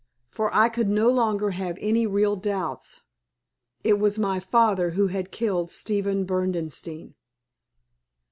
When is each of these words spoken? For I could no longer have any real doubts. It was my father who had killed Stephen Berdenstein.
For 0.31 0.51
I 0.51 0.67
could 0.67 0.89
no 0.89 1.11
longer 1.11 1.51
have 1.51 1.77
any 1.79 2.07
real 2.07 2.35
doubts. 2.35 3.01
It 3.83 3.99
was 3.99 4.17
my 4.17 4.39
father 4.39 4.89
who 4.97 5.09
had 5.09 5.29
killed 5.29 5.69
Stephen 5.69 6.25
Berdenstein. 6.25 7.13